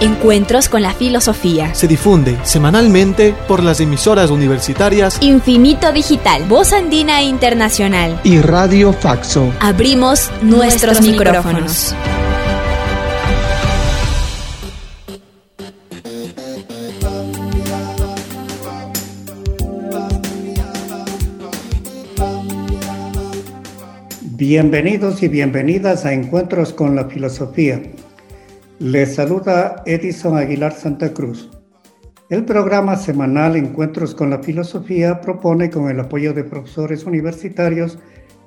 [0.00, 1.74] Encuentros con la Filosofía.
[1.74, 8.20] Se difunde semanalmente por las emisoras universitarias Infinito Digital, Voz Andina Internacional.
[8.22, 9.52] y Radio Faxo.
[9.60, 11.94] Abrimos nuestros, micrófonos.
[24.22, 27.80] Bienvenidos y bienvenidas a Encuentros con la Filosofía.
[28.80, 31.50] Les saluda Edison Aguilar Santa Cruz.
[32.30, 37.98] El programa semanal Encuentros con la Filosofía propone, con el apoyo de profesores universitarios,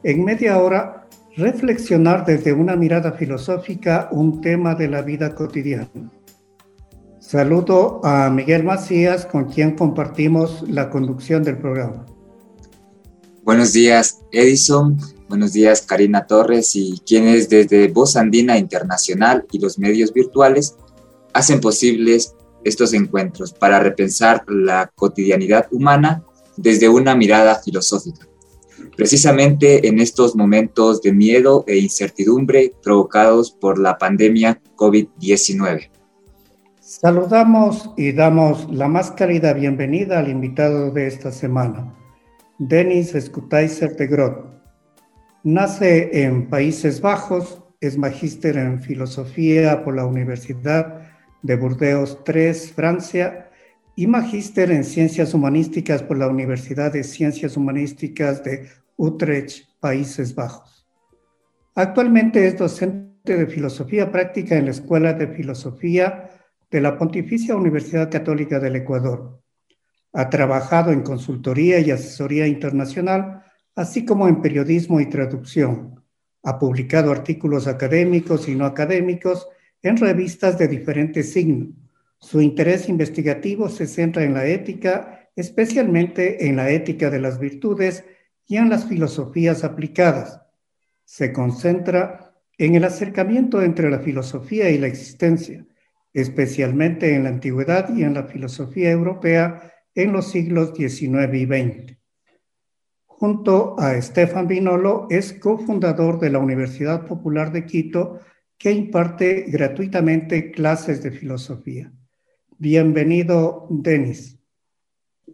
[0.04, 5.90] en media hora reflexionar desde una mirada filosófica un tema de la vida cotidiana.
[7.20, 12.06] Saludo a Miguel Macías, con quien compartimos la conducción del programa.
[13.44, 14.98] Buenos días, Edison.
[15.32, 20.76] Buenos días, Karina Torres y quienes desde Voz Andina Internacional y los medios virtuales
[21.32, 26.22] hacen posibles estos encuentros para repensar la cotidianidad humana
[26.58, 28.28] desde una mirada filosófica.
[28.98, 35.92] Precisamente en estos momentos de miedo e incertidumbre provocados por la pandemia COVID-19.
[36.82, 41.96] Saludamos y damos la más cálida bienvenida al invitado de esta semana,
[42.60, 44.61] Denis Skutaiser de Groot.
[45.44, 51.02] Nace en Países Bajos, es magíster en filosofía por la Universidad
[51.42, 53.50] de Burdeos III, Francia,
[53.96, 60.88] y magíster en ciencias humanísticas por la Universidad de Ciencias Humanísticas de Utrecht, Países Bajos.
[61.74, 66.30] Actualmente es docente de filosofía práctica en la Escuela de Filosofía
[66.70, 69.42] de la Pontificia Universidad Católica del Ecuador.
[70.14, 73.44] Ha trabajado en consultoría y asesoría internacional,
[73.82, 76.04] así como en periodismo y traducción.
[76.44, 79.48] Ha publicado artículos académicos y no académicos
[79.82, 81.70] en revistas de diferentes signos.
[82.20, 88.06] Su interés investigativo se centra en la ética, especialmente en la ética de las virtudes
[88.48, 90.42] y en las filosofías aplicadas.
[91.04, 95.66] Se concentra en el acercamiento entre la filosofía y la existencia,
[96.14, 102.01] especialmente en la antigüedad y en la filosofía europea en los siglos XIX y XX.
[103.22, 108.20] Junto a Stefan Vinolo, es cofundador de la Universidad Popular de Quito,
[108.58, 111.94] que imparte gratuitamente clases de filosofía.
[112.58, 114.40] Bienvenido, Denis.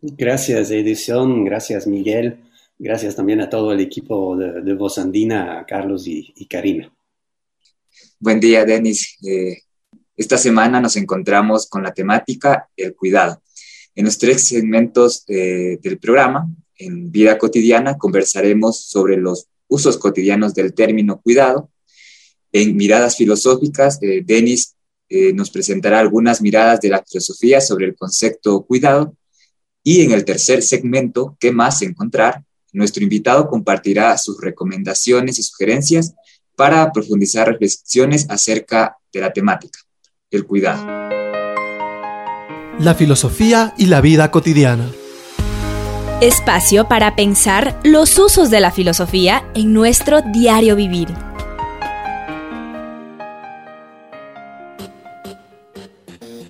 [0.02, 1.46] Gracias, Edición.
[1.46, 2.42] Gracias, Miguel.
[2.78, 6.94] Gracias también a todo el equipo de, de Voz Andina, a Carlos y, y Karina.
[8.20, 9.18] Buen día, Denis.
[9.26, 9.60] Eh,
[10.18, 13.42] esta semana nos encontramos con la temática el cuidado.
[13.96, 20.54] En los tres segmentos eh, del programa, en vida cotidiana, conversaremos sobre los usos cotidianos
[20.54, 21.70] del término cuidado.
[22.52, 24.76] En miradas filosóficas, eh, Denis
[25.10, 29.16] eh, nos presentará algunas miradas de la filosofía sobre el concepto cuidado.
[29.84, 32.44] Y en el tercer segmento, ¿qué más encontrar?
[32.74, 36.14] Nuestro invitado compartirá sus recomendaciones y sugerencias
[36.56, 39.80] para profundizar reflexiones acerca de la temática,
[40.32, 40.86] el cuidado.
[42.80, 44.92] La filosofía y la vida cotidiana.
[46.20, 51.10] Espacio para pensar los usos de la filosofía en nuestro diario vivir.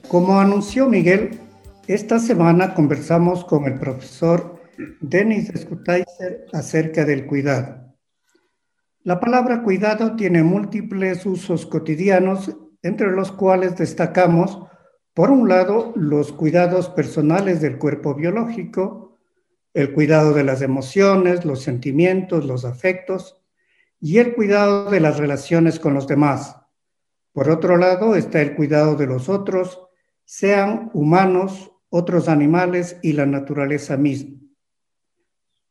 [0.07, 1.41] Como anunció Miguel,
[1.85, 4.57] esta semana conversamos con el profesor
[5.01, 7.93] Denis Skutaiser acerca del cuidado.
[9.03, 14.59] La palabra cuidado tiene múltiples usos cotidianos, entre los cuales destacamos,
[15.13, 19.06] por un lado, los cuidados personales del cuerpo biológico,
[19.77, 23.39] el cuidado de las emociones, los sentimientos, los afectos
[23.99, 26.55] y el cuidado de las relaciones con los demás.
[27.31, 29.79] Por otro lado, está el cuidado de los otros,
[30.25, 34.39] sean humanos, otros animales y la naturaleza misma.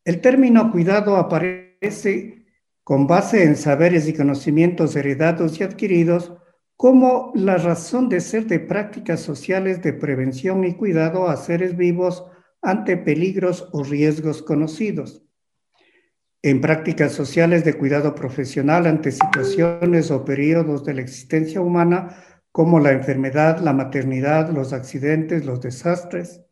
[0.05, 2.47] El término cuidado aparece
[2.85, 6.32] con base en saberes y conocimientos heredados y adquiridos
[6.76, 12.25] como la razón de ser de prácticas sociales de prevención y cuidado a seres vivos
[12.67, 15.23] ante peligros o riesgos conocidos.
[16.43, 22.17] En prácticas sociales de cuidado profesional ante situaciones o periodos de la existencia humana
[22.51, 26.43] como la enfermedad, la maternidad, los accidentes, los desastres.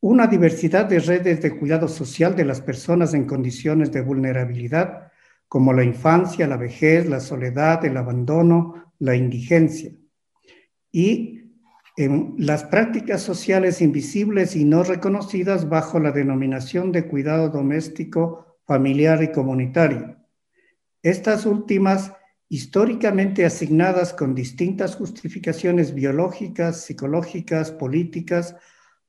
[0.00, 5.12] una diversidad de redes de cuidado social de las personas en condiciones de vulnerabilidad,
[5.48, 9.92] como la infancia, la vejez, la soledad, el abandono, la indigencia.
[10.90, 11.41] Y
[11.96, 19.22] en las prácticas sociales invisibles y no reconocidas bajo la denominación de cuidado doméstico, familiar
[19.22, 20.16] y comunitario.
[21.02, 22.12] Estas últimas
[22.48, 28.56] históricamente asignadas con distintas justificaciones biológicas, psicológicas, políticas,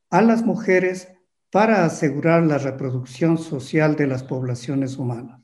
[0.09, 1.09] a las mujeres
[1.51, 5.41] para asegurar la reproducción social de las poblaciones humanas.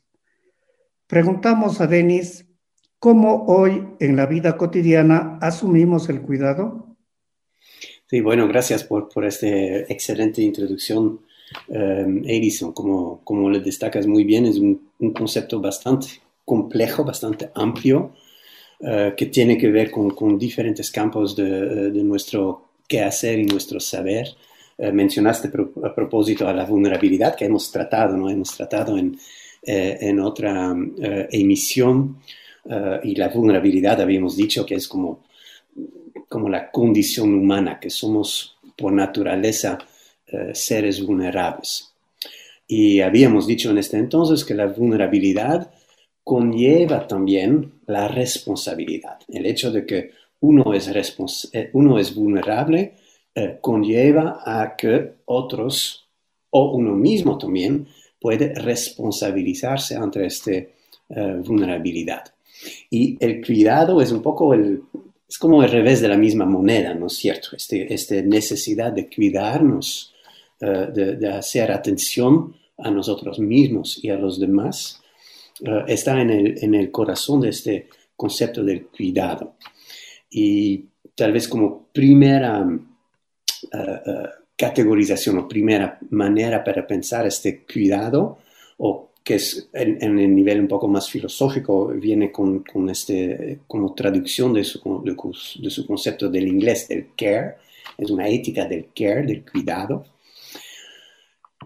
[1.07, 2.47] Preguntamos a Denis
[2.99, 6.88] cómo hoy en la vida cotidiana asumimos el cuidado.
[8.09, 11.19] Sí, bueno, gracias por, por esta excelente introducción,
[11.67, 12.73] eh, Edison.
[12.73, 16.07] Como, como le destacas muy bien, es un, un concepto bastante
[16.43, 18.13] complejo, bastante amplio,
[18.79, 23.79] eh, que tiene que ver con, con diferentes campos de, de nuestro quehacer y nuestro
[23.79, 24.27] saber.
[24.75, 25.51] Eh, mencionaste
[25.83, 28.27] a propósito a la vulnerabilidad que hemos tratado, ¿no?
[28.27, 29.19] Hemos tratado en,
[29.61, 30.75] eh, en otra
[31.31, 32.17] emisión
[33.03, 35.21] y la vulnerabilidad habíamos dicho que es como,
[36.29, 39.79] como la condición humana, que somos por naturaleza
[40.53, 41.91] seres vulnerables.
[42.67, 45.71] Y habíamos dicho en este entonces que la vulnerabilidad
[46.23, 49.17] conlleva también la responsabilidad.
[49.27, 50.11] El hecho de que
[50.41, 50.87] uno es,
[51.73, 52.93] uno es vulnerable
[53.33, 56.07] eh, conlleva a que otros
[56.51, 57.87] o uno mismo también
[58.19, 60.67] puede responsabilizarse ante esta eh,
[61.43, 62.23] vulnerabilidad.
[62.89, 64.83] Y el cuidado es un poco el,
[65.29, 67.49] es como el revés de la misma moneda, ¿no es cierto?
[67.55, 70.11] Este, esta necesidad de cuidarnos,
[70.59, 75.01] eh, de, hacer atención a nosotros mismos y a los demás,
[75.87, 79.55] está en el, en el corazón de este concepto del cuidado.
[80.29, 80.85] Y
[81.15, 82.79] tal vez como primera uh,
[84.55, 88.39] categorización o primera manera para pensar este cuidado,
[88.77, 93.93] o que es en, el nivel un poco más filosófico, viene con, con este, como
[93.93, 97.57] traducción de su, de, su concepto del inglés, del care,
[97.95, 100.03] es una ética del care, del cuidado.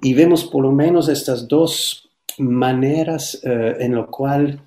[0.01, 4.59] Y vemos por lo menos estas dos maneras en lo cual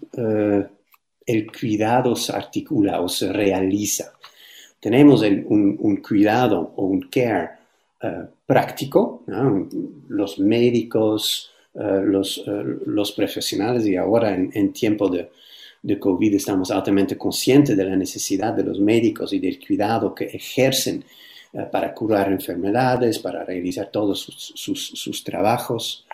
[1.26, 4.16] el cuidado se articula o se realiza
[4.80, 7.50] tenemos un, cuidado o un care
[8.00, 9.24] eh, práctico,
[10.08, 11.55] los médicos, eh,
[12.04, 15.30] los, eh, los, profesionales y ahora en, tiempo de,
[15.82, 20.24] de, COVID estamos altamente conscientes de la necesidad de los médicos y del cuidado que
[20.24, 21.04] ejercen
[21.70, 26.06] para curar enfermedades, para realizar todos sus, sus, trabajos.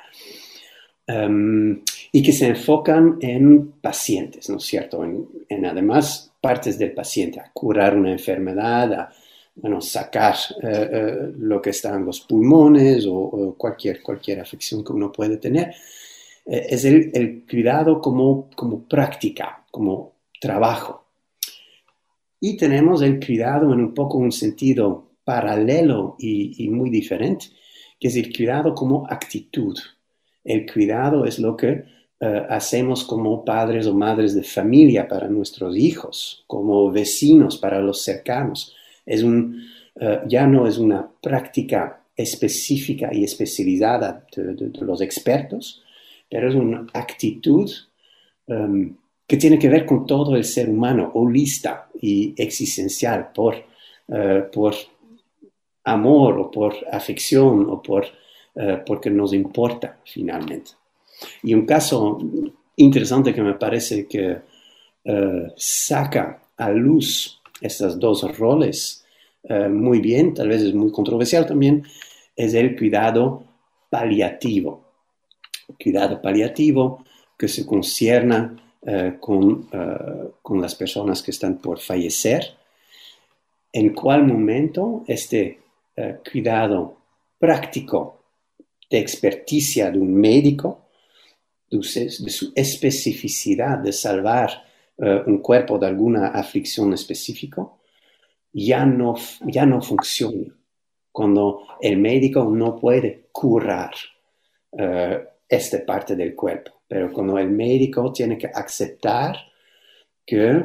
[1.04, 1.82] Em,
[2.12, 5.02] y que se enfocan en pacientes, ¿no es cierto?
[5.04, 9.12] En, en además partes del paciente, a curar una enfermedad, a
[9.54, 14.92] bueno, sacar eh, eh, lo que está en los pulmones o, cualquier, cualquier afección que
[14.92, 15.74] uno puede tener.
[16.46, 21.04] Eh, es el, cuidado como, como práctica, como trabajo.
[22.40, 27.46] Y tenemos el cuidado en un poco un sentido paralelo y, muy diferente,
[28.00, 29.78] que es el cuidado como actitud.
[30.42, 31.84] El cuidado es lo que
[32.48, 38.74] hacemos como padres o madres de familia para nuestros hijos, como vecinos para los cercanos.
[39.04, 39.62] Es un,
[39.96, 45.82] eh, ya no es una práctica específica y especializada de, los expertos,
[46.28, 47.70] pero es una actitud
[48.46, 53.54] em, que tiene que ver con todo el ser humano, holista y existencial, por,
[54.08, 54.74] eh, por
[55.84, 58.06] amor o por afección o por,
[58.86, 60.72] porque nos importa finalmente.
[61.42, 62.18] Y un caso
[62.76, 64.36] interesante que me parece que
[65.56, 69.04] saca a luz estos dos roles
[69.44, 71.84] eh, muy bien, tal vez es muy controversial también,
[72.36, 73.44] es el cuidado
[73.90, 74.84] paliativo.
[75.82, 77.04] Cuidado paliativo
[77.36, 79.68] que se concierna eh, con,
[80.42, 82.56] con las personas que están por fallecer.
[83.72, 85.60] En cuál momento este
[86.30, 86.96] cuidado
[87.38, 88.22] práctico
[88.90, 90.82] de experticia de un médico
[91.70, 94.64] de su especificidad de salvar
[95.02, 97.66] eh, un cuerpo de alguna aflicción específica,
[98.52, 99.16] ya no,
[99.46, 100.54] ya no funciona
[101.10, 103.92] cuando el médico no puede curar
[104.78, 109.36] eh, esta parte del cuerpo, pero cuando el médico tiene que aceptar
[110.24, 110.64] que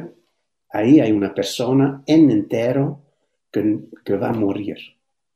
[0.70, 3.00] ahí hay una persona en entero
[3.50, 4.78] que, que va a morir.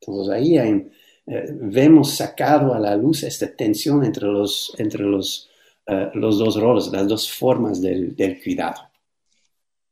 [0.01, 0.91] Entonces ahí hay,
[1.27, 5.51] eh, vemos sacado a la luz esta tensión entre los, entre los
[5.87, 8.83] eh, los dos roles, las dos formas del, cuidado.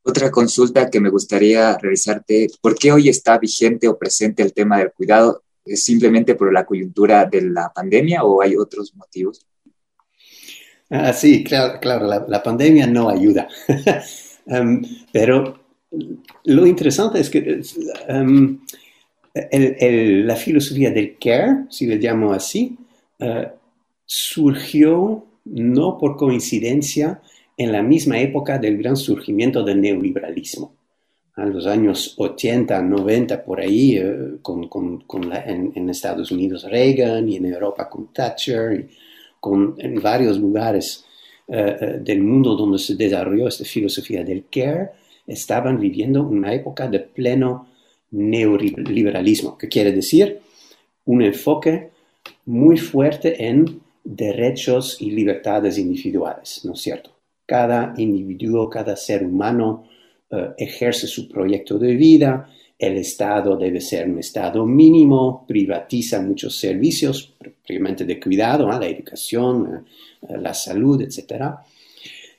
[0.03, 4.79] Otra consulta que me gustaría realizarte, ¿por qué hoy está vigente o presente el tema
[4.79, 9.47] del cuidado ¿Es simplemente por la coyuntura de la pandemia o hay otros motivos?
[10.89, 11.79] Ah, sí, claro,
[12.27, 13.47] la, pandemia no ayuda.
[14.47, 15.61] Um, pero
[16.45, 17.61] lo interesante es que
[18.09, 18.59] um,
[19.33, 22.77] la filosofía del care, si le llamo así,
[23.21, 23.47] uh,
[24.05, 27.21] surgió no por coincidencia
[27.61, 30.73] en la misma época del gran surgimiento del neoliberalismo.
[31.35, 34.67] A los años 80, 90, por ahí, eh, con,
[35.45, 38.95] en, Estados Unidos Reagan y en Europa con Thatcher, y
[39.39, 41.05] con, en varios lugares
[41.49, 44.93] eh, eh, del mundo donde se desarrolló esta filosofía del care,
[45.27, 47.69] estaban viviendo una época de pleno
[48.13, 50.41] neoliberalismo, que quiere decir
[51.05, 51.91] un enfoque
[52.47, 57.20] muy fuerte en derechos y libertades individuales, ¿no es cierto?
[57.51, 59.83] Cada individuo, cada ser humano
[60.31, 66.55] eh, ejerce su proyecto de vida, el Estado debe ser un Estado mínimo, privatiza muchos
[66.55, 67.35] servicios,
[67.67, 69.85] primeramente de cuidado, la educación,
[70.23, 71.43] eh, la salud, etc.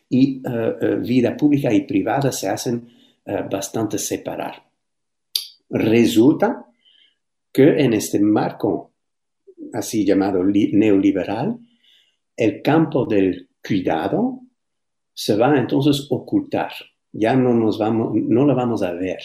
[0.07, 2.87] Y eh, vida pública y privada se hacen
[3.49, 4.63] bastante separar.
[5.69, 6.67] Resulta
[7.51, 8.93] que en este marco
[9.73, 11.59] así llamado neoliberal,
[12.37, 14.40] el campo del cuidado
[15.21, 16.71] se va entonces a ocultar.
[17.11, 19.19] Ya no, nos vamos, no lo vamos a ver.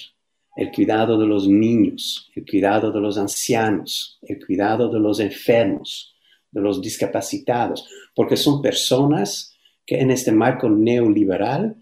[0.54, 6.14] El cuidado de los niños, el cuidado de los ancianos, el cuidado de los enfermos,
[6.50, 11.76] de los discapacitados, porque son personas que en este marco neoliberal,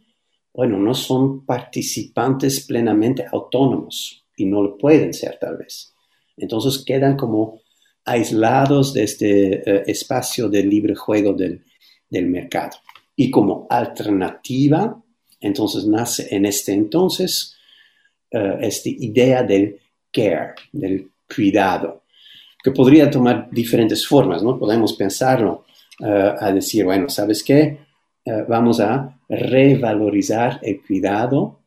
[0.52, 5.92] bueno, no son participantes plenamente autónomos y no lo pueden ser tal vez.
[6.36, 7.62] Entonces quedan como
[8.04, 11.64] aislados de este eh, espacio de libre juego del,
[12.10, 12.76] mercado.
[13.16, 15.00] Y como alternativa,
[15.40, 17.56] entonces nace en este entonces
[18.32, 19.78] uh, esta idea del
[20.12, 22.04] care, del cuidado,
[22.62, 24.58] que podría tomar diferentes formas, ¿no?
[24.58, 25.64] Podemos pensarlo
[26.00, 26.06] uh,
[26.38, 27.84] a decir, bueno, ¿sabes qué?
[28.48, 31.60] vamos a revalorizar el cuidado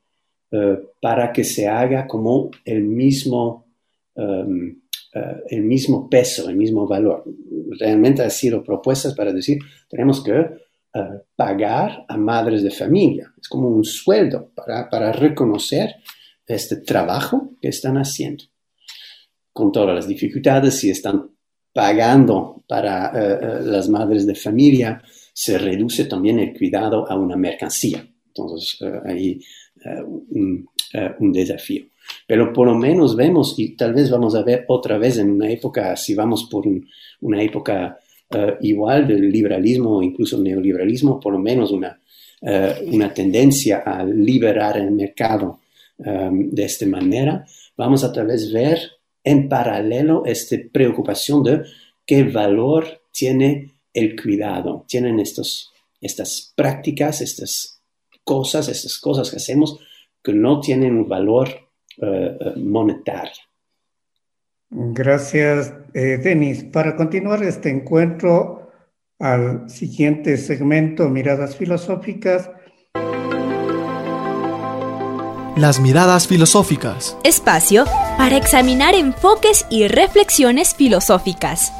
[0.99, 3.67] para que se haga como el mismo
[5.17, 7.23] eh, el mismo peso, el mismo valor.
[7.79, 10.47] Realmente ha sido propuestas para decir, tenemos que
[10.97, 13.31] eh, pagar a madres de familia.
[13.39, 15.95] Es como un sueldo para, para reconocer
[16.45, 18.45] este trabajo que están haciendo.
[19.53, 21.29] Con todas las dificultades, si están
[21.73, 25.01] pagando para eh, las madres de familia,
[25.33, 28.07] se reduce también el cuidado a una mercancía.
[28.27, 29.39] Entonces, hay
[31.19, 31.85] un desafío.
[32.25, 35.49] Pero por lo menos vemos, y tal vez vamos a ver otra vez en una
[35.49, 36.65] época, si vamos por
[37.21, 37.99] una época
[38.31, 41.99] eh, igual del liberalismo incluso neoliberalismo, por lo menos una,
[42.41, 45.59] eh, una tendencia a liberar el mercado
[45.97, 48.79] um, de esta manera, vamos a tal vez ver
[49.23, 51.63] en paralelo esta preocupación de
[52.05, 57.81] qué valor tiene el cuidado, tienen estos, estas prácticas, estas
[58.23, 59.79] cosas, estas cosas que hacemos
[60.23, 61.47] que no tienen un valor
[62.01, 63.41] eh, eh, monetaria.
[64.69, 66.63] Gracias, eh, Denis.
[66.63, 68.69] Para continuar este encuentro
[69.17, 72.51] al siguiente segmento, Miradas Filosóficas.
[75.55, 77.17] Las miradas filosóficas.
[77.23, 77.85] Espacio
[78.15, 81.73] para examinar enfoques y reflexiones filosóficas.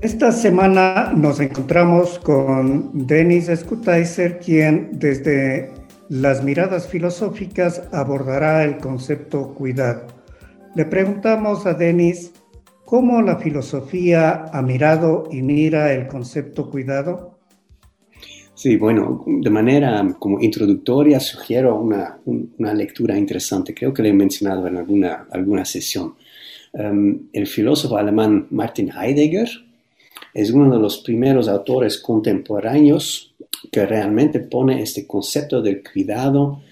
[0.00, 5.83] Esta semana nos encontramos con Denis Skutaiser, quien desde
[6.14, 10.06] las miradas filosóficas abordará el concepto cuidado.
[10.76, 12.30] Le preguntamos a Denis
[12.84, 17.40] cómo la filosofía ha mirado y mira el concepto cuidado.
[18.54, 22.20] Sí, bueno, de manera como introductoria sugiero una,
[22.74, 23.74] lectura interesante.
[23.74, 26.14] Creo que le he mencionado en alguna, alguna sesión.
[26.74, 29.48] Um, el filósofo alemán Martin Heidegger
[30.32, 33.33] es uno de los primeros autores contemporáneos
[33.70, 36.62] que realmente pone este concepto del cuidado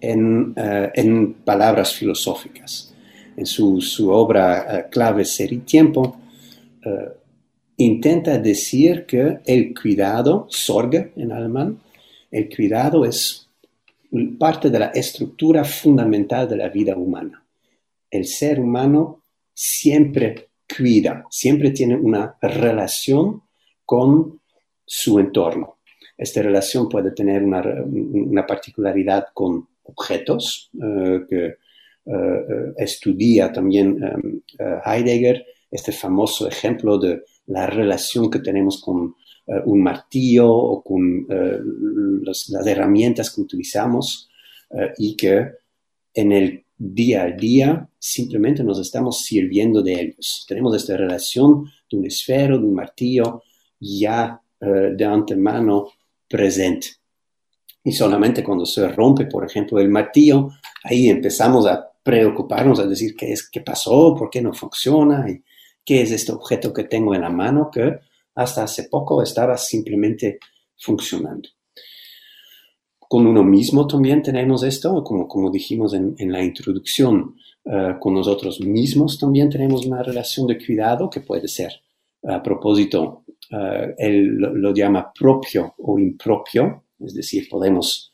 [0.00, 2.94] en, eh, palabras filosóficas.
[3.36, 6.16] En su, obra eh, Clave Ser y Tiempo,
[6.84, 7.08] eh,
[7.78, 11.80] intenta decir que el cuidado, Sorge en alemán,
[12.30, 13.48] el cuidado es
[14.38, 17.44] parte de la estructura fundamental de la vida humana.
[18.10, 19.22] El ser humano
[19.54, 23.42] siempre cuida, siempre tiene una relación
[23.84, 24.40] con
[24.84, 25.71] su entorno.
[26.22, 31.56] Esta relación puede tener una, particularidad con objetos eh, que eh,
[32.06, 33.98] eh, estudia también
[34.86, 39.16] Heidegger, este famoso ejemplo de la relación que tenemos con
[39.64, 41.26] un martillo o con
[42.22, 44.30] las herramientas que utilizamos
[44.98, 45.48] y que
[46.14, 50.44] en el día a día simplemente nos estamos sirviendo de ellos.
[50.46, 53.42] Tenemos esta relación de un esfero, de un martillo
[53.80, 55.88] ya de antemano
[56.32, 56.88] presente.
[57.84, 60.48] Y solamente cuando se rompe, por ejemplo, el martillo,
[60.82, 65.42] ahí empezamos a preocuparnos, a decir qué es, qué pasó, por qué no funciona, y
[65.84, 67.98] qué es este objeto que tengo en la mano que
[68.34, 70.38] hasta hace poco estaba simplemente
[70.78, 71.48] funcionando.
[72.98, 78.60] Con uno mismo también tenemos esto, como, como dijimos en, la introducción, eh, con nosotros
[78.60, 81.72] mismos también tenemos una relación de cuidado que puede ser,
[82.22, 88.12] a propósito, uh, él lo, llama propio o impropio, es decir, podemos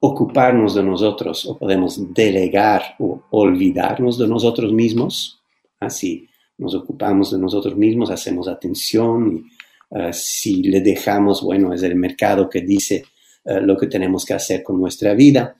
[0.00, 5.40] ocuparnos de nosotros o podemos delegar o olvidarnos de nosotros mismos,
[5.80, 6.28] así
[6.58, 9.44] nos ocupamos de nosotros mismos, hacemos atención
[9.90, 13.04] y uh, si le dejamos, bueno, es el mercado que dice
[13.44, 15.56] uh, lo que tenemos que hacer con nuestra vida.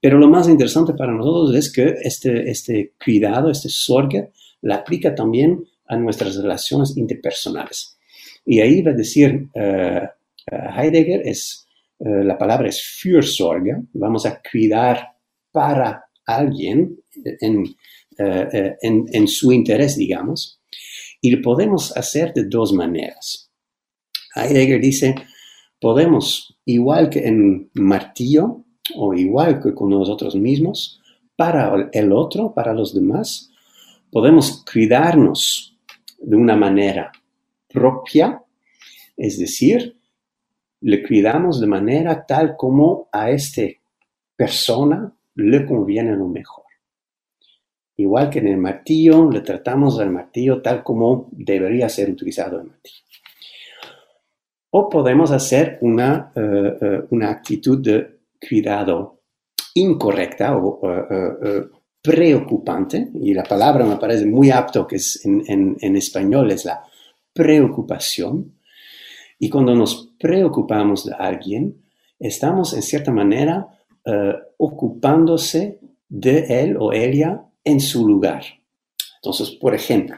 [0.00, 4.30] Pero lo más interesante para nosotros es que este, este cuidado, este sorge,
[4.62, 7.98] la aplica también a nuestras relaciones interpersonales.
[8.44, 10.06] Y ahí va a decir uh,
[10.50, 11.66] Heidegger, es,
[11.98, 15.16] la palabra es Fürsorge, vamos a cuidar
[15.50, 17.64] para alguien en,
[18.18, 20.60] eh, eh, en, su interés, digamos,
[21.20, 23.50] y lo podemos hacer de dos maneras.
[24.34, 25.14] Heidegger dice,
[25.80, 28.64] podemos, igual que en martillo,
[28.96, 31.00] o igual que con nosotros mismos,
[31.36, 33.50] para el otro, para los demás,
[34.10, 35.77] podemos cuidarnos
[36.18, 37.12] de una manera
[37.68, 38.42] propia,
[39.16, 39.96] es decir,
[40.80, 43.62] le cuidamos de manera tal como a esta
[44.36, 46.64] persona le conviene lo mejor.
[47.96, 52.68] Igual que en el martillo, le tratamos al martillo tal como debería ser utilizado el
[52.68, 53.02] martillo.
[54.70, 59.22] O podemos hacer una, eh, eh, una actitud de cuidado
[59.74, 61.68] incorrecta o eh,
[62.02, 66.82] preocupante, y la palabra me parece muy apto que es en, en español es la
[67.32, 68.54] preocupación.
[69.38, 71.82] Y cuando nos preocupamos de alguien,
[72.18, 73.68] estamos en cierta manera
[74.56, 78.42] ocupándose de él o ella en su lugar.
[79.16, 80.16] Entonces, por ejemplo,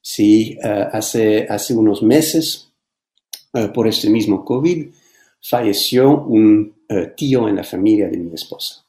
[0.00, 2.72] si eh, hace, hace unos meses,
[3.54, 4.88] eh, por este mismo COVID,
[5.40, 8.84] falleció un eh, tío en la familia de mi esposa.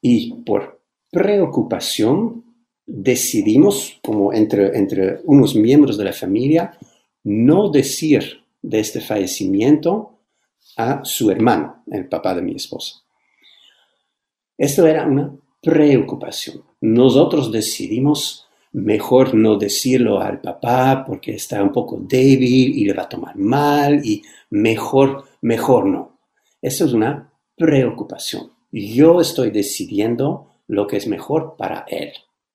[0.00, 0.77] Y por
[1.10, 2.44] preocupación
[2.86, 6.78] decidimos, como entre, entre unos miembros de la familia,
[7.24, 10.18] no decir de este fallecimiento
[10.76, 13.02] a su hermano, el papá de mi esposa.
[14.56, 16.64] Esto era una preocupación.
[16.80, 23.04] Nosotros decidimos mejor no decirlo al papá porque está un poco débil y le va
[23.04, 26.18] a tomar mal y mejor, mejor no.
[26.60, 28.50] Eso es una preocupación.
[28.70, 32.12] Yo estoy decidiendo lo que es mejor para él,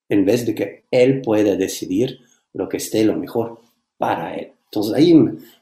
[0.08, 2.20] en vez de que él pueda decidir
[2.54, 3.60] lo que esté lo mejor
[3.98, 4.54] para él.
[4.66, 5.14] Entonces hay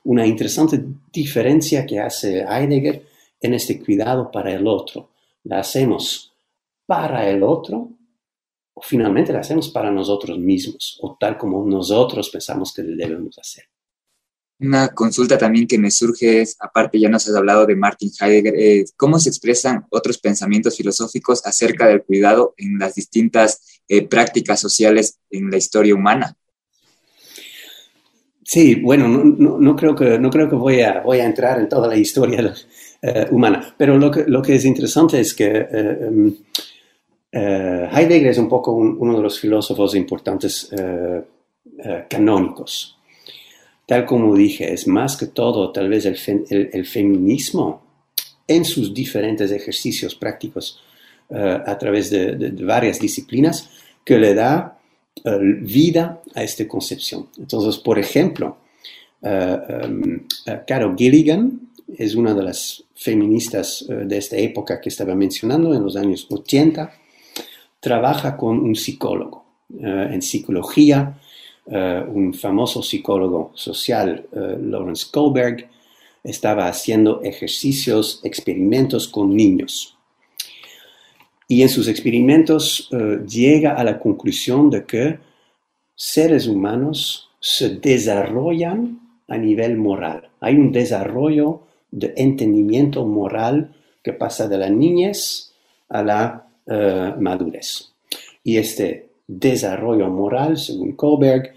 [0.04, 3.06] una interesante diferencia que hace Heidegger
[3.42, 5.10] en este cuidado para el otro.
[5.44, 6.34] La hacemos
[6.86, 7.90] para el otro
[8.74, 13.66] o finalmente la hacemos para nosotros mismos o tal como nosotros pensamos que debemos hacer.
[14.62, 18.54] Una consulta también que me surge es, aparte ya nos has hablado de Martin Heidegger,
[18.56, 24.60] eh, ¿cómo se expresan otros pensamientos filosóficos acerca del cuidado en las distintas eh, prácticas
[24.60, 26.36] sociales en la historia humana?
[28.44, 31.96] Sí, bueno, no, creo que, no creo que voy, a, a entrar en toda la
[31.96, 32.54] historia
[33.02, 36.36] eh, humana, pero lo que, lo que es interesante es que em,
[37.32, 40.70] Heidegger es un poco uno de los filósofos importantes
[42.10, 43.01] canónicos.
[43.92, 47.82] Tal como dije, es más que todo tal vez el, feminismo
[48.48, 50.82] en sus diferentes ejercicios prácticos
[51.30, 53.70] a través de, varias disciplinas
[54.06, 54.80] que le da
[55.60, 57.28] vida a esta concepción.
[57.38, 58.60] Entonces, por ejemplo,
[59.24, 60.26] um,
[60.66, 61.60] Carol Gilligan
[61.98, 66.94] es una de las feministas de esta época que estaba mencionando en los años 80
[67.82, 69.44] trabaja con un psicólogo.
[69.70, 71.20] En psicología,
[71.66, 75.70] eh, un famoso psicólogo social, eh, Lawrence Kohlberg,
[76.24, 79.98] estaba haciendo ejercicios, experimentos con niños.
[81.48, 82.90] Y en sus experimentos
[83.28, 85.20] llega a la conclusión de que
[85.96, 90.30] seres humanos se desarrollan a nivel moral.
[90.40, 95.54] Hay un desarrollo de entendimiento moral que pasa de la niñez
[95.90, 97.94] a la eh, madurez.
[98.44, 101.54] Y este desarrollo moral, según Kohlberg,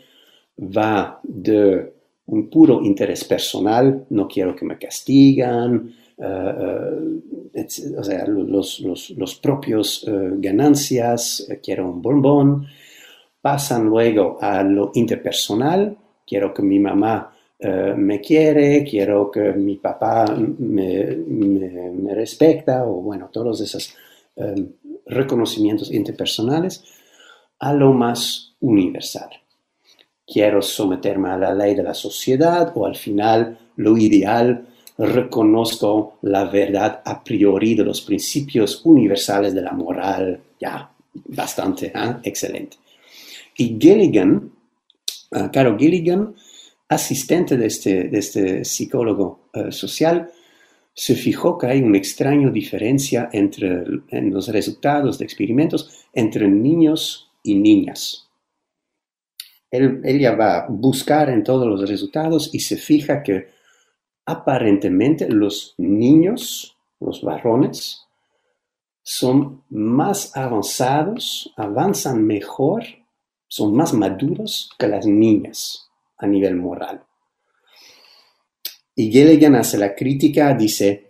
[0.58, 1.92] va de
[2.26, 8.80] un puro interés personal, no quiero que me castigan, o sea, los,
[9.16, 10.06] los propios
[10.38, 12.66] ganancias, quiero un bombón,
[13.40, 15.96] pasan luego a lo interpersonal,
[16.26, 17.30] quiero que mi mamá
[17.96, 20.26] me quiere, quiero que mi papá
[20.58, 22.24] me, me,
[22.86, 23.94] o bueno, todos esos
[25.06, 26.84] reconocimientos interpersonales,
[27.58, 29.30] a lo más universal
[30.26, 36.44] quiero someterme a la ley de la sociedad o al final lo ideal, reconozco la
[36.44, 42.16] verdad a priori de los principios universales de la moral, ya, bastante ¿eh?
[42.22, 42.76] excelente.
[43.56, 44.52] Y Gilligan,
[45.32, 46.34] uh, Caro Gilligan,
[46.88, 50.30] asistente de este, de este psicólogo uh, social,
[50.92, 57.32] se fijó que hay una extraña diferencia entre en los resultados de experimentos entre niños
[57.44, 58.24] y niñas
[60.04, 63.48] ella va a buscar en todos los resultados y se fija que
[64.26, 68.02] aparentemente los niños, los varones,
[69.02, 72.84] son más avanzados, avanzan mejor,
[73.48, 77.04] son más maduros que las niñas a nivel moral.
[78.94, 81.08] Y Gilligan hace la crítica, dice,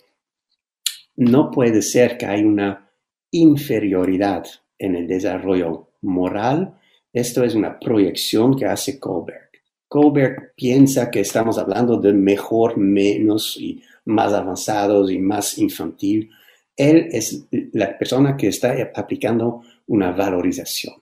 [1.17, 2.91] no puede ser que hay una
[3.31, 4.47] inferioridad
[4.79, 6.79] en el desarrollo moral
[7.15, 9.49] esto es una proyección que hace Kohlberg.
[9.87, 16.29] Kohlberg piensa que estamos hablando de mejor, menos y más avanzados y más infantil.
[16.77, 20.97] Él es la persona que está aplicando una valorización.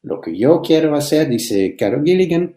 [0.00, 2.56] Lo que yo quiero hacer, dice Carol Gilligan,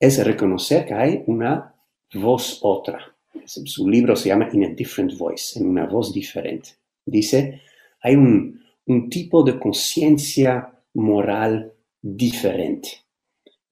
[0.00, 1.72] es reconocer que hay una
[2.14, 3.14] voz otra.
[3.44, 6.70] Su libro se llama In a Different Voice, en una voz diferente.
[7.06, 7.62] Dice,
[8.02, 13.04] hay un, un tipo de conciencia moral diferente.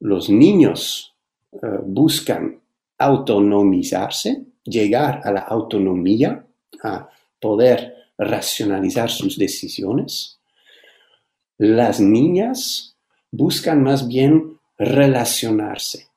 [0.01, 1.15] Los niños
[1.53, 2.61] eh, buscan
[2.99, 6.45] autonomizarse, llegar a la autonomía,
[6.83, 7.09] a
[7.41, 10.39] poder racionalizar sus decisiones.
[11.59, 12.97] Las niñas
[13.31, 16.09] buscan más bien relacionarse,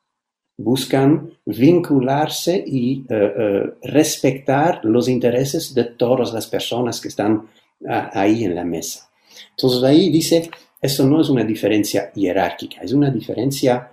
[0.57, 7.49] buscan vincularse y eh, eh, respetar los intereses de todas las personas que están
[7.88, 9.09] ah, ahí en la mesa.
[9.51, 10.49] Entonces ahí dice,
[10.81, 13.91] eso no es una diferencia jerárquica, es una diferencia,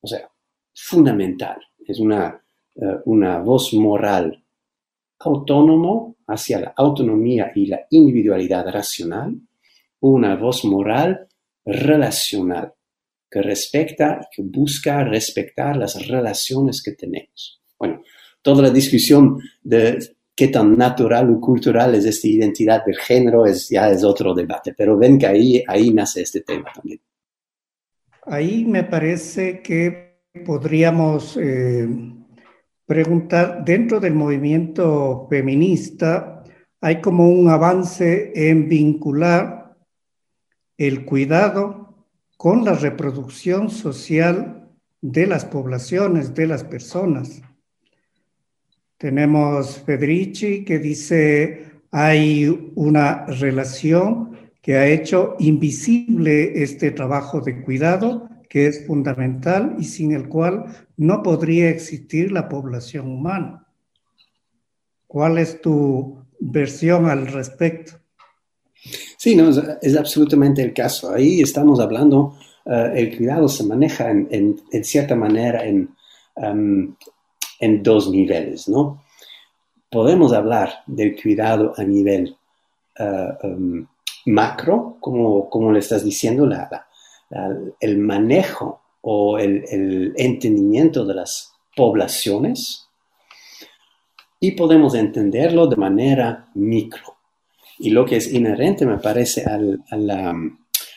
[0.00, 0.28] o sea,
[0.74, 1.58] fundamental.
[1.86, 2.40] Es una,
[2.76, 4.44] eh, una voz moral
[5.20, 9.34] autónomo hacia la autonomía y la individualidad racional,
[10.00, 11.26] una voz moral
[11.64, 12.74] relacional
[13.30, 17.60] que respecta y que busca respetar las relaciones que tenemos.
[17.78, 18.02] Bueno,
[18.42, 19.98] toda la discusión de
[20.38, 24.72] qué tan natural o cultural es esta identidad del género es, ya es otro debate,
[24.72, 27.00] pero ven que ahí, ahí nace este tema también.
[28.24, 31.88] Ahí me parece que podríamos eh,
[32.86, 36.44] preguntar, dentro del movimiento feminista
[36.80, 39.76] hay como un avance en vincular
[40.76, 44.70] el cuidado con la reproducción social
[45.00, 47.42] de las poblaciones, de las personas.
[48.98, 58.28] Tenemos Federici que dice hay una relación que ha hecho invisible este trabajo de cuidado
[58.48, 60.64] que es fundamental y sin el cual
[60.96, 63.66] no podría existir la población humana.
[65.06, 67.92] ¿Cuál es tu versión al respecto?
[69.16, 71.12] Sí, no, es, absolutamente el caso.
[71.12, 74.28] Ahí estamos hablando, uh, el cuidado se maneja en,
[74.70, 75.90] en, cierta manera en,
[76.36, 76.94] um,
[77.58, 79.04] en dos niveles, ¿no?
[79.90, 82.36] Podemos hablar del cuidado a nivel
[82.98, 83.86] eh, um,
[84.26, 86.86] macro, como, como le estás diciendo, la,
[87.80, 92.86] el manejo o el, entendimiento de las poblaciones,
[94.40, 97.16] y podemos entenderlo de manera micro.
[97.78, 99.82] Y lo que es inherente, me parece, al.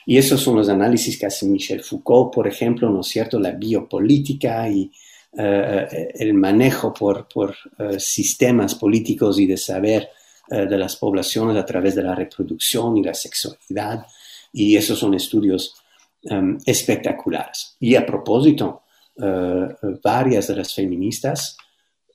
[0.06, 3.39] Y esos son los análisis que hace Michel Foucault, por ejemplo, ¿no es cierto?
[3.39, 4.91] La biopolítica y
[5.34, 10.10] el manejo por, por eh, sistemas políticos y de saber
[10.50, 14.06] eh, de las poblaciones a través de la reproducción y la sexualidad.
[14.52, 15.76] Y esos son estudios
[16.24, 17.78] em, espectaculares.
[17.80, 18.82] Y a propósito,
[20.04, 21.56] varias de las feministas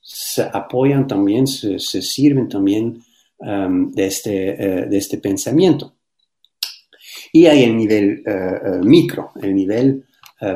[0.01, 3.01] se apoyan también, se, sirven también
[3.39, 4.55] em, de, este,
[4.87, 5.93] de este pensamiento.
[7.31, 8.23] Y hay el nivel
[8.83, 10.05] micro, el nivel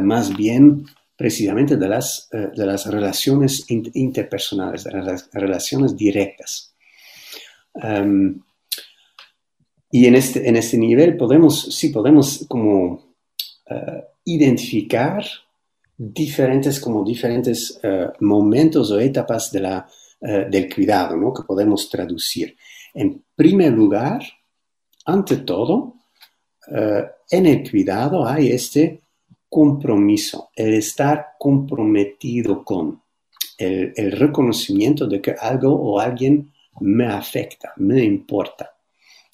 [0.01, 0.85] más bien
[1.21, 6.73] precisamente de las, eh, de las relaciones interpersonales, de las relaciones directas.
[7.75, 8.41] Em,
[9.91, 13.13] y en este, en este nivel podemos, sí, podemos como
[13.69, 15.23] eh, identificar
[15.95, 19.87] diferentes, como diferentes eh, momentos o etapas de la
[20.21, 21.33] del cuidado, ¿no?
[21.33, 22.55] que podemos traducir.
[22.93, 24.21] En primer lugar,
[25.05, 25.95] ante todo,
[26.67, 29.01] en el cuidado hay este
[29.51, 33.01] compromiso, el estar comprometido con,
[33.57, 38.73] el, reconocimiento de que algo o alguien me afecta, me importa.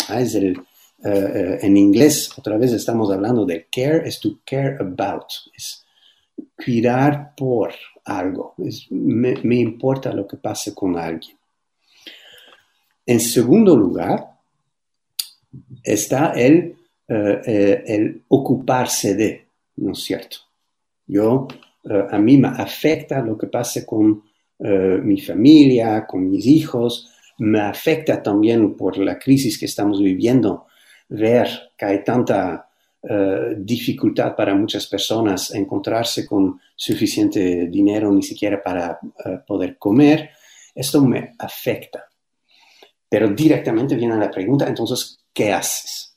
[0.09, 0.61] Ah, es el, eh,
[1.03, 5.85] eh, en inglés, otra vez estamos hablando de care, es to care about, es
[6.55, 7.71] cuidar por
[8.05, 8.55] algo,
[8.89, 11.37] me, importa lo que pase con alguien.
[13.05, 14.31] En segundo lugar,
[15.83, 16.75] está el,
[17.07, 19.46] eh, el ocuparse de,
[19.77, 20.37] ¿no es cierto?
[21.05, 21.47] Yo,
[22.09, 24.23] a mí me afecta lo que pase con
[24.59, 27.09] mi familia, con mis hijos,
[27.39, 30.65] me afecta también por la crisis que estamos viviendo
[31.09, 32.67] ver que hay tanta
[33.09, 40.31] eh, dificultad para muchas personas encontrarse con suficiente dinero ni siquiera para eh, poder comer,
[40.73, 42.05] esto me afecta.
[43.07, 46.16] Pero directamente viene la pregunta, entonces, ¿qué haces?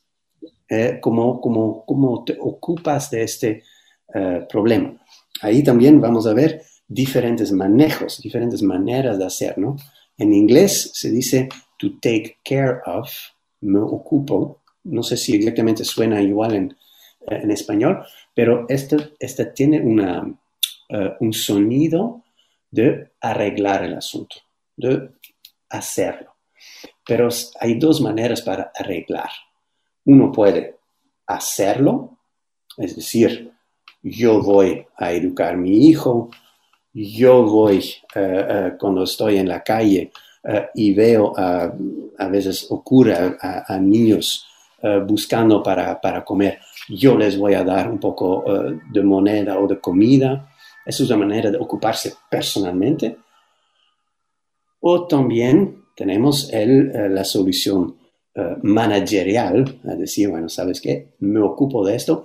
[0.70, 3.62] Eh, ¿cómo, cómo, te ocupas de este
[4.48, 4.96] problema?
[5.42, 9.76] Ahí también vamos a ver diferentes manejos, diferentes maneras de hacer, ¿no?
[10.18, 13.11] En inglés se dice to take care of,
[13.62, 16.76] me ocupo, no sé si exactamente suena igual en,
[17.26, 18.04] en español,
[18.35, 22.24] pero este, este tiene una, uh, un sonido
[22.70, 24.37] de arreglar el asunto,
[24.76, 25.11] de
[25.68, 26.35] hacerlo.
[27.06, 27.28] Pero
[27.61, 29.30] hay dos maneras para arreglar.
[30.11, 30.77] Uno puede
[31.27, 32.18] hacerlo,
[32.77, 33.53] es decir,
[34.03, 36.31] yo voy a educar a mi hijo,
[36.92, 37.85] yo voy
[38.16, 40.11] uh, uh, cuando estoy en la calle
[40.75, 44.46] y veo, a veces ocurre a, niños
[44.83, 46.59] eh, buscando para, comer.
[46.88, 50.55] Yo les voy a dar un poco eh, de moneda o de comida.
[50.87, 53.18] Es una manera de ocuparse personalmente.
[54.81, 57.96] O también tenemos el, eh, la solución
[58.62, 61.09] managerial, es decir, bueno, ¿sabes qué?
[61.19, 62.25] Me ocupo de esto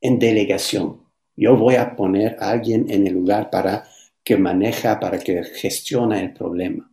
[0.00, 1.00] en delegación.
[1.36, 3.84] Yo voy a poner a alguien en el lugar para
[4.22, 6.90] que maneja, para que gestione el problema.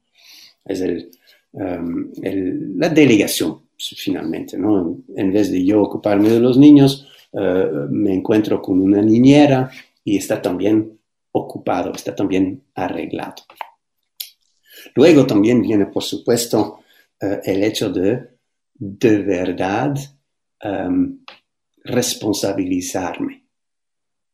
[0.66, 1.12] Es el,
[1.54, 4.98] la delegación finalmente, ¿no?
[5.16, 9.70] En vez de yo ocuparme de los niños, eh, me encuentro con una niñera
[10.04, 11.00] y está también
[11.32, 13.36] ocupado, está también arreglado.
[14.96, 16.80] Luego también viene, por supuesto,
[17.24, 18.34] eh, el hecho de
[18.76, 19.96] de verdad
[20.60, 21.20] em,
[21.84, 23.46] responsabilizarme,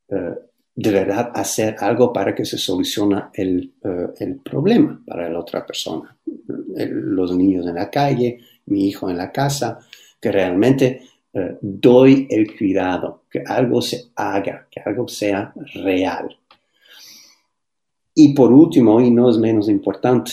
[0.08, 0.36] eh,
[0.76, 3.74] de verdad hacer algo para que se solucione el,
[4.18, 6.18] el problema para la otra persona.
[6.26, 9.80] los niños en la calle, mi hijo en la casa,
[10.20, 16.36] que realmente eh, doy el cuidado, que algo se haga, que algo sea real.
[18.16, 20.32] Y por último, y no es menos importante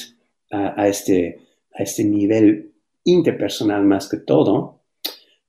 [0.50, 1.45] a, este,
[1.76, 2.72] a este nivel
[3.04, 4.80] interpersonal más que todo,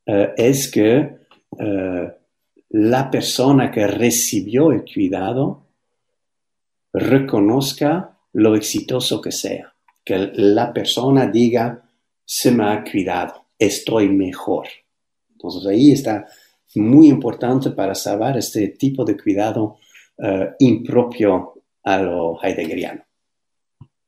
[0.05, 1.17] eh, es que
[1.59, 2.11] eh,
[2.69, 5.65] la persona que recibió el cuidado
[6.93, 11.83] reconozca lo exitoso que sea, que la persona diga,
[12.23, 14.67] se me ha cuidado, estoy mejor.
[15.31, 16.27] Entonces ahí está
[16.75, 19.77] muy importante para saber este tipo de cuidado
[20.17, 23.06] uh, impropio a lo heideggeriano.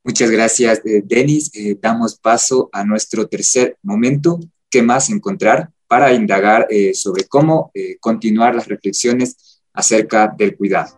[0.09, 1.51] Muchas gracias, eh, Denis.
[1.53, 5.69] Eh, damos paso a nuestro tercer momento, ¿qué más encontrar?
[5.87, 10.97] Para indagar eh, sobre cómo continuar las reflexiones acerca del cuidado.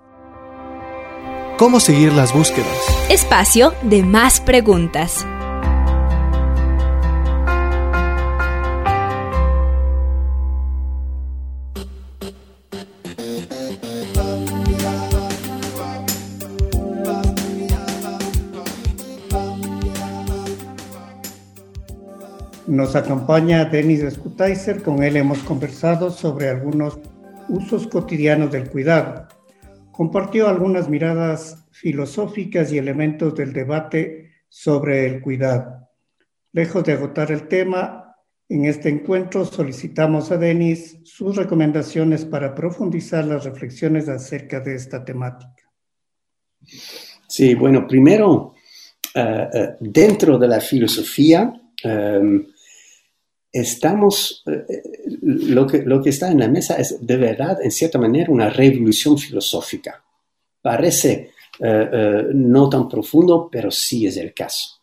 [1.57, 2.77] ¿Cómo seguir las búsquedas?
[3.09, 5.25] Espacio de más preguntas.
[22.81, 26.97] Nos acompaña Denis Skutaiser, con él hemos conversado sobre algunos
[27.47, 29.27] usos cotidianos del cuidado.
[29.91, 35.89] Compartió algunas miradas filosóficas y elementos del debate sobre el cuidado.
[36.53, 38.15] Lejos de agotar el tema,
[38.49, 45.05] en este encuentro solicitamos a Denis sus recomendaciones para profundizar las reflexiones acerca de esta
[45.05, 45.69] temática.
[47.27, 48.55] Sí, bueno, primero,
[49.13, 52.43] eh, dentro de la filosofía, em,
[53.51, 54.83] estamos, eh, eh,
[55.21, 60.03] lo, que, está en la mesa es de verdad, en cierta manera, una revolución filosófica.
[60.61, 64.81] Parece eh, no tan profundo, pero sí es el caso,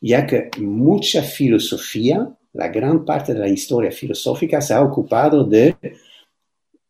[0.00, 5.76] ya que mucha filosofía, la gran parte de la historia filosófica se ha ocupado de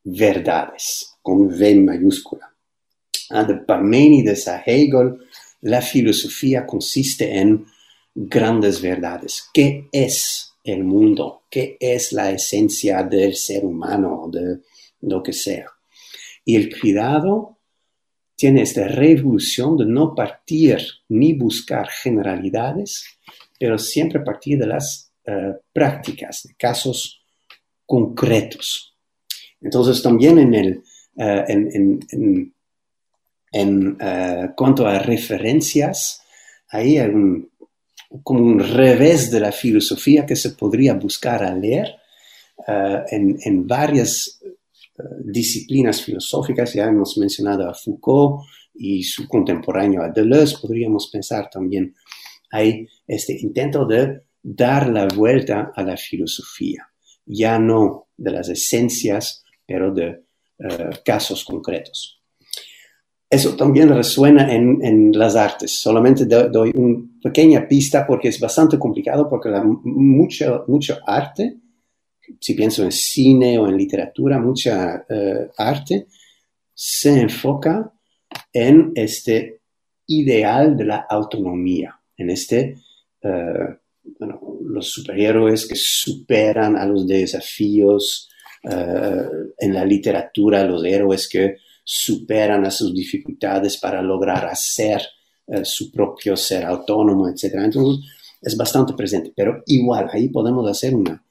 [0.05, 2.55] verdades, con V mayúscula.
[3.31, 5.19] Ah, de Parménides a Hegel,
[5.61, 7.67] la filosofía consiste en
[8.14, 9.51] grandes verdades.
[9.53, 11.44] ¿Qué es el mundo?
[11.51, 14.61] ¿Qué es la esencia del ser humano, de
[15.03, 15.66] lo que sea?
[16.44, 17.59] Y el cuidado
[18.35, 23.18] tiene esta revolución de no partir ni buscar generalidades,
[23.59, 27.21] pero siempre partir de las eh, prácticas, de casos
[27.85, 28.97] concretos.
[29.61, 30.83] Entonces, también en, el,
[31.16, 32.55] eh, en,
[33.51, 36.23] en, eh, cuanto a referencias,
[36.71, 37.51] ahí hay un,
[38.23, 41.97] como un revés de la filosofía que se podría buscar a leer
[43.11, 44.40] en, varias
[45.21, 48.44] disciplinas filosóficas, ya hemos mencionado a Foucault
[48.75, 51.94] y su contemporáneo a Deleuze, podríamos pensar también
[52.51, 56.88] hay este intento de dar la vuelta a la filosofía,
[57.27, 60.25] ya no de las esencias, pero de
[60.59, 62.17] eh, casos concretos.
[63.31, 65.73] Eso también resuena en, las artes.
[65.79, 71.59] Solamente doy una pequeña pista porque es bastante complicado, porque la, mucho, mucho arte
[72.41, 76.07] si pienso en cine o en literatura, mucha eh, arte
[76.75, 77.93] se enfoca
[78.53, 79.62] en este
[80.07, 82.77] ideal de la autonomía, en este,
[83.23, 83.77] eh,
[84.62, 88.29] los superhéroes que superan a los desafíos,
[88.62, 91.57] eh, en la literatura los héroes que
[91.90, 95.01] superan a sus dificultades para lograr hacer
[95.64, 97.55] su propio ser autónomo, etc.
[97.64, 98.05] Entonces,
[98.42, 101.24] es bastante presente, pero igual ahí podemos hacer una,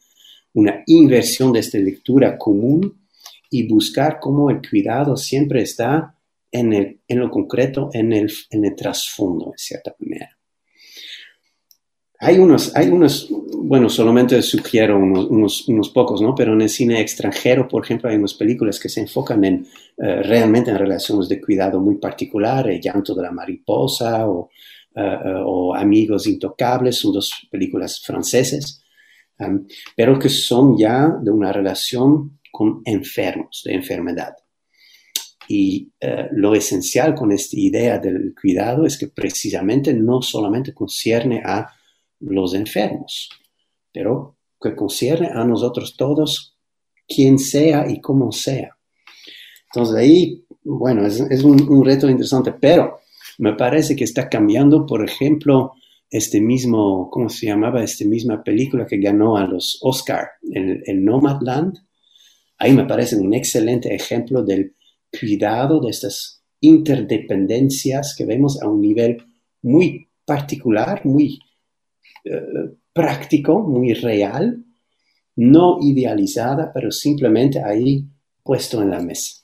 [0.53, 3.07] una inversión de esta lectura común
[3.51, 6.15] y buscar cómo el cuidado siempre está
[6.51, 10.35] en, el, en lo concreto, en el, en el trasfondo, en cierta manera.
[12.19, 13.29] Hay unos, hay unos,
[13.63, 16.33] bueno, solamente sugiero unos, unos, pocos, ¿no?
[16.35, 19.67] Pero en el cine extranjero, por ejemplo, hay unas películas que se enfocan en
[19.97, 24.49] eh, realmente en relaciones de cuidado muy particular, El llanto de la mariposa o,
[24.95, 28.83] eh, eh, o Amigos Intocables, son dos películas francesas
[29.95, 34.35] pero que son ya de una relación con enfermos, de enfermedad.
[35.47, 41.41] Y eh, lo esencial con esta idea del cuidado es que precisamente no solamente concierne
[41.45, 41.71] a
[42.19, 43.29] los enfermos,
[43.97, 46.55] pero que concierne a nosotros todos,
[47.07, 48.77] quien sea y cómo sea.
[49.73, 52.99] Entonces ahí, bueno, es, un, reto interesante, pero
[53.39, 55.73] me parece que está cambiando, por ejemplo,
[56.11, 57.83] este mismo, ¿cómo se llamaba?
[57.83, 61.79] Esta misma película que ganó a los Oscar, el, el Nomadland.
[62.59, 64.75] Ahí me parece un excelente ejemplo del
[65.19, 69.23] cuidado de estas interdependencias que vemos a un nivel
[69.63, 71.39] muy particular, muy
[72.29, 74.63] eh, práctico, muy real,
[75.35, 78.05] no idealizada, pero simplemente ahí
[78.43, 79.43] puesto en la mesa.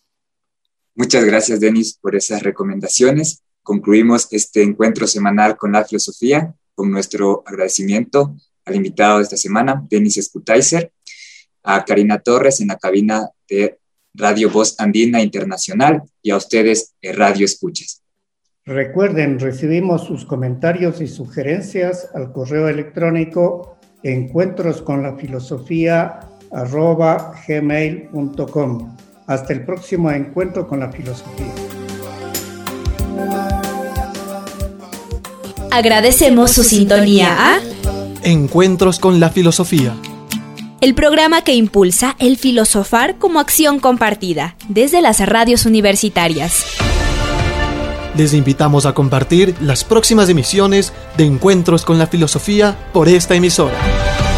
[0.96, 7.44] Muchas gracias, Denis, por esas recomendaciones concluimos este encuentro semanal con la filosofía con nuestro
[7.46, 10.92] agradecimiento al invitado de esta semana, Denis Skutaiser,
[11.64, 13.80] a Karina Torres en la cabina de
[14.14, 18.03] Radio Voz Andina Internacional y a ustedes, Radio Escuchas.
[18.66, 26.22] Recuerden, recibimos sus comentarios y sugerencias al correo electrónico encuentros con la filosofía
[27.46, 28.96] gmail.com.
[29.28, 31.54] Hasta el próximo encuentro con la filosofía.
[35.70, 37.60] Agradecemos su sintonía a
[38.24, 39.94] Encuentros con la Filosofía.
[40.80, 46.93] El programa que impulsa el filosofar como acción compartida desde las radios universitarias.
[48.16, 54.33] Les invitamos a compartir las próximas emisiones de Encuentros con la Filosofía por esta emisora.